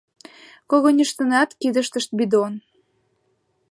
[0.69, 2.53] Когыньыштынат кидыштышт бидон.